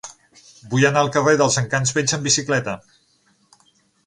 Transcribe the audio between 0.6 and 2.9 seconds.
Vull anar al carrer dels Encants Vells amb bicicleta.